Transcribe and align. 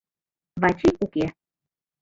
Вачий 0.61 0.95
уке. 1.03 1.25